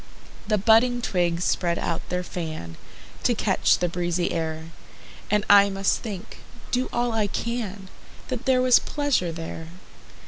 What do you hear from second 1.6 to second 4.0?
out their fan, To catch the